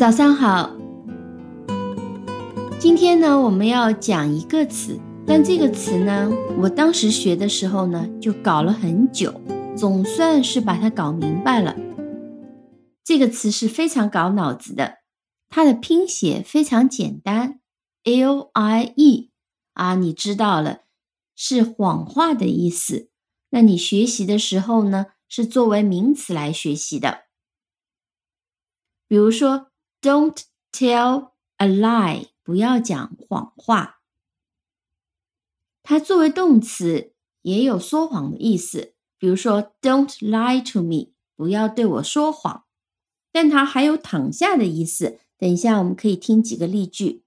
[0.00, 0.74] 早上好，
[2.80, 9.38] 今天呢，我们要讲一个词，但这个词呢，我当时学的时候呢，就搞了很久，
[9.76, 11.76] 总算是把它搞明白了。
[13.04, 15.00] 这个词是非常搞脑子的，
[15.50, 17.60] 它的拼写非常简单
[18.04, 19.30] ，L I E
[19.74, 20.84] 啊，你知道了，
[21.36, 23.10] 是谎话的意思。
[23.50, 27.24] 那你学习的时候呢，是作为名词来学习的，
[29.06, 29.66] 比如说。
[30.02, 34.00] Don't tell a lie，不要讲谎话。
[35.82, 42.64] 它作为动词也有说谎的意思，比如说 Don't lie to me，不要对我说谎。
[43.32, 45.20] 但它还有躺下的意思。
[45.36, 47.22] 等一下我们可以听几个例句。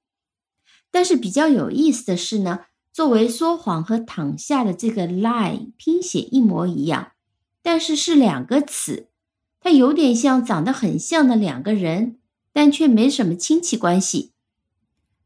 [0.92, 7.14] 但是比较有意思的是呢，作为说谎和躺下的这个 lie 拼写一模一样，
[7.62, 9.10] 但是是两个词，
[9.60, 12.20] 它有点像长得很像的两个人。
[12.54, 14.32] 但却没什么亲戚关系。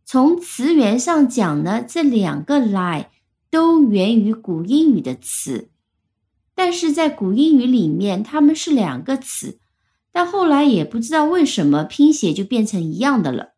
[0.06, 3.08] 从词源上讲呢，这两个 lie
[3.52, 5.70] 都源于古英语的词，
[6.56, 9.60] 但是在古英语里面，它们是两个词，
[10.14, 13.54] 但后来也不知道为什么拼写就变成一样的了。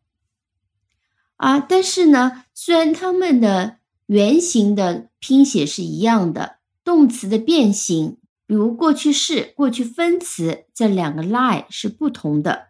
[1.36, 8.18] 啊，但是呢，虽然它们的原型的拼写是一样的，动词的变形，
[8.48, 12.69] 比如过去式、过去分词，这两个 lie 是不同的。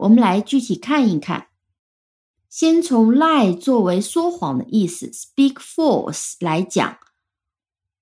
[0.00, 1.48] 我们来具体看一看，
[2.48, 6.98] 先从 lie 作为说谎的意思，speak false 来讲，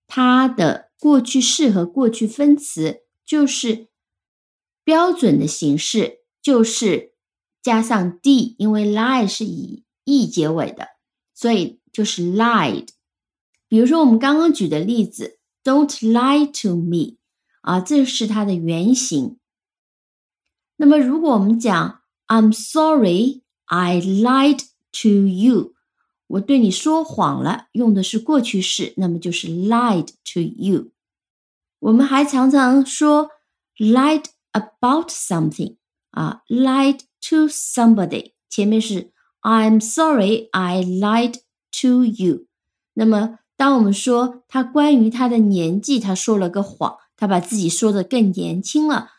[0.07, 3.89] 它的过去式和过去分词就是
[4.85, 7.15] 标准的形式，就是
[7.61, 10.91] 加上 d，因为 lie 是以 e 结尾的，
[11.35, 12.91] 所以就是 lied。
[13.67, 17.17] 比如说我们刚刚举的例子，Don't lie to me，
[17.63, 19.39] 啊，这是它的原型。
[20.78, 24.60] 那么，如果我们讲 "I'm sorry, I lied
[25.02, 25.74] to you"，
[26.28, 30.92] 我对你说谎了，用的是过去式，那么就是 lied to you。
[31.80, 33.30] 我们还常常说
[33.78, 35.78] lied about something，
[36.12, 39.12] 啊，lied to somebody，前面是
[39.42, 41.36] "I'm sorry, I lied
[41.82, 42.48] to you"。
[42.96, 49.12] 那么，当我们说他关于他的年纪，他说了个谎，他把自己说的更年轻了，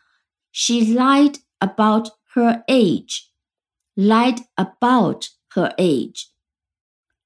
[0.52, 1.36] She lied。
[1.58, 3.30] about her age,
[3.96, 6.30] lied about her age.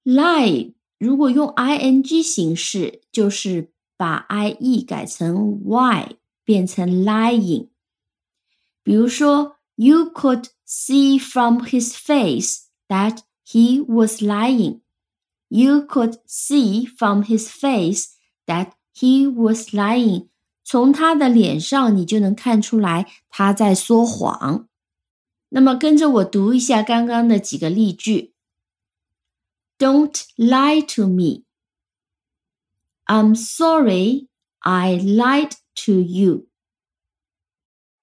[0.04, 7.68] lie 如果用 ing 形式，就是把 ie 改成 y，变成 lying。
[8.82, 14.80] 比如说，You could see from his face that he was lying.
[15.48, 18.16] You could see from his face
[18.46, 20.28] that he was lying.
[20.64, 24.68] 从他的脸上，你就能看出来他在说谎。
[25.50, 28.34] 那么，跟着我读一下刚刚的几个例句：
[29.78, 31.44] Don't lie to me.
[33.06, 34.28] I'm sorry,
[34.58, 35.52] I lied
[35.86, 36.48] to you.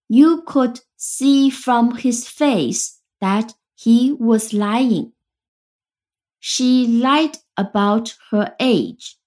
[0.07, 5.11] You could see from his face that he was lying.
[6.39, 9.17] She lied about her age.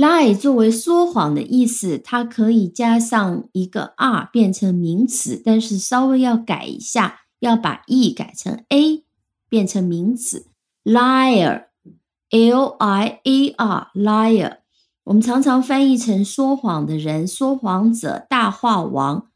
[0.00, 9.04] Lie 作为说谎的意思，它可以加上一个 r 变成名词，但是稍微要改一下，要把 e 改成 a
[9.50, 10.46] 变成名词。
[10.84, 14.56] liar，l i a r，liar，
[15.04, 19.28] 我们常常翻译成说谎的人、说谎者、大话王。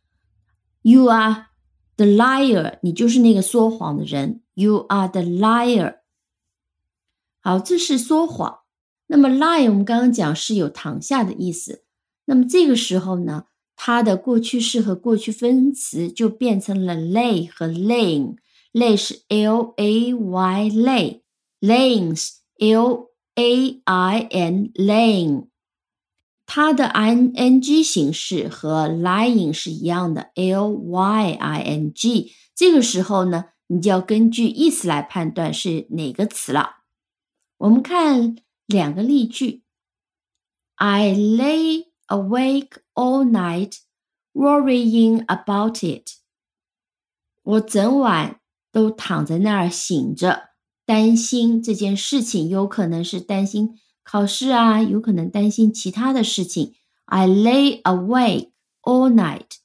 [0.81, 1.49] You are
[1.97, 4.41] the liar，你就是那个说谎的人。
[4.55, 5.97] You are the liar。
[7.43, 8.64] 好，这是说谎。
[9.07, 11.85] 那么 lie 我们刚刚讲是有躺下的意思，
[12.25, 13.45] 那么这个时候呢，
[13.77, 18.37] 它的过去式和过去分词就变成了 lay 和 laying。
[18.73, 25.49] lay 是 l a y lay，laying 是 l a i n laying。
[26.47, 32.33] 它的 i n g 形式和 lying 是一样的，l y i n g。
[32.55, 36.79] 这个时候呢，你就要根据意思来判断是哪个词了。
[37.59, 38.37] 我们看。
[38.66, 39.64] 两个例句：
[40.76, 43.80] I lay awake all night
[44.34, 46.20] worrying about it。
[47.44, 48.40] 我整晚
[48.72, 50.50] 都躺在那儿醒着，
[50.86, 56.76] 担心这件事情，有可能是担心考试啊，有可能担心其他的事情。
[57.06, 58.52] I lay awake
[58.84, 59.58] all night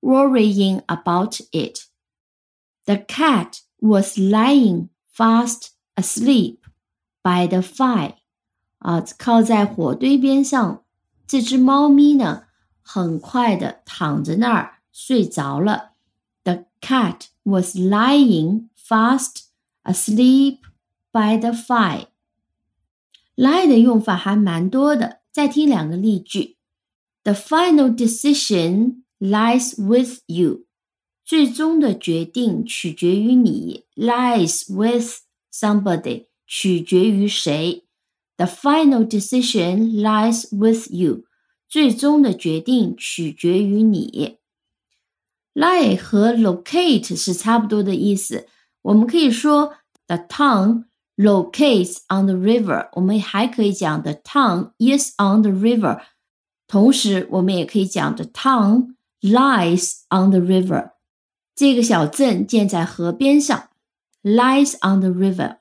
[0.00, 1.86] worrying about it.
[2.84, 6.58] The cat was lying fast asleep
[7.22, 8.16] by the fire.
[8.79, 10.83] 啊，靠在火堆边上，
[11.25, 12.43] 这只猫咪呢，
[12.81, 15.91] 很快的躺在那儿睡着了。
[16.43, 19.45] The cat was lying fast
[19.83, 20.59] asleep
[21.11, 22.07] by the fire。
[23.35, 26.57] lie 的用法还蛮多的，再听两个例句。
[27.23, 30.65] The final decision lies with you。
[31.25, 33.83] 最终的决定取决于你。
[33.95, 37.86] Lies with somebody，取决于谁
[38.36, 41.24] ？The final decision lies with you。
[41.68, 44.38] 最终的决定取决于你。
[45.54, 48.46] Lie 和 locate 是差不多的意思。
[48.82, 49.74] 我们可以说
[50.06, 50.84] the town
[51.16, 52.88] locates on the river。
[52.92, 56.02] 我们还可以讲 the town is on the river。
[56.66, 60.90] 同时，我们也可以讲 the town lies on the river。
[61.54, 63.68] 这个小镇建在河边上，
[64.22, 65.58] lies on the river。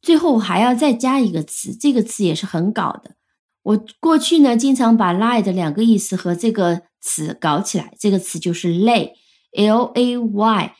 [0.00, 3.16] 最后还要再加一个词，这个词也是很搞的。
[3.62, 7.92] 我过去呢，经常把 lie 的两个意思和这个词搞起来。
[7.98, 10.76] 这个词就是 lay，l a y，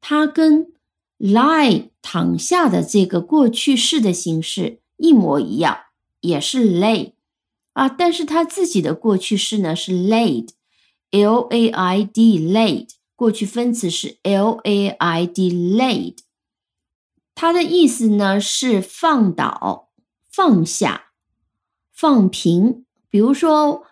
[0.00, 0.66] 它跟
[1.18, 5.78] lie 躺下的这个过去式的形式一模一样，
[6.20, 7.12] 也是 lay
[7.72, 7.88] 啊。
[7.88, 12.88] 但是它自己的过去式呢是 laid，l a i d，laid。
[13.16, 16.16] 过去分词是 l a i d，laid。
[17.34, 19.88] 它的意思呢是放倒、
[20.30, 21.02] 放下。
[21.92, 23.84] 放平，比如说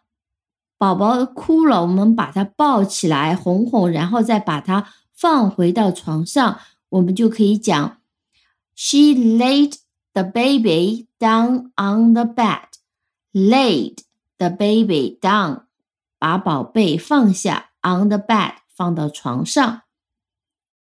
[0.76, 6.58] 宝宝哭了，我们把他抱起来哄哄，然后再把他放回到床上，
[6.88, 7.98] 我们就可以讲
[8.74, 9.76] ：She laid
[10.12, 12.64] the baby down on the bed.
[13.32, 13.98] Laid
[14.36, 15.62] the baby down，
[16.18, 19.82] 把宝贝放下 on the bed，放到床上。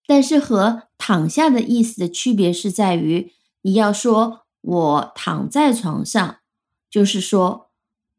[0.07, 3.33] 但是和躺下的意思的区别是在于，
[3.63, 6.37] 你要说我躺在床上。
[6.91, 7.71] 就是说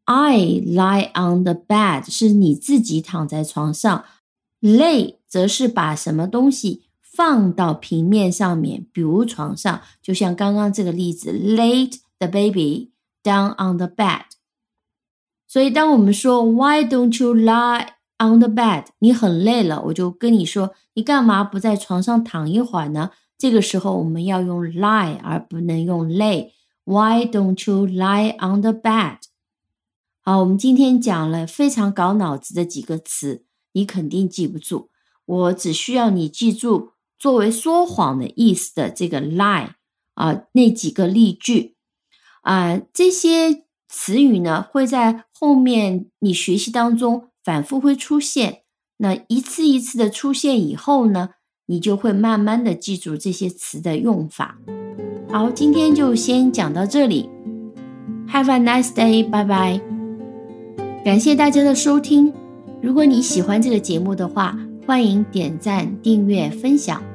[0.06, 0.35] ，I
[0.65, 4.03] lie on the bed 是你自己躺在床上
[4.62, 12.89] ，lay 则是把什么东西放到平面上面，比如床上，就像刚刚这个例子，laid the baby
[13.21, 14.24] down on the bed。
[15.47, 17.89] 所以当我们说 Why don't you lie
[18.23, 18.85] on the bed？
[18.99, 23.11] 你很累了，我就跟你说，你干嘛不在床上躺一会儿呢？
[23.37, 26.51] 这个时候我们要用 lie 而不能用 lay。
[26.85, 29.17] Why don't you lie on the bed？
[30.21, 34.89] 好，我们今天讲了非常搞脑子的几个词，你肯定记不住。
[35.25, 39.69] 我只需要你记住作为说谎的意思的这个 lie
[40.13, 41.75] 啊，那几个例句
[42.41, 48.60] 啊，这些词语呢会在后面你学习当中反复会出现。
[48.98, 51.31] 那一次一次的出现以后呢，
[51.66, 54.57] 你就会慢慢的记住这些词的用法。
[55.30, 57.30] 好，今天就先讲到这里。
[58.30, 59.81] Have a nice day，拜拜。
[61.04, 62.34] 感谢大家的收听。
[62.81, 67.12] 如果你喜欢这个节目的话，欢迎点赞、订阅、分享。